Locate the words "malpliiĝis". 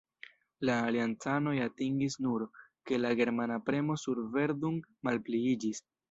5.09-5.83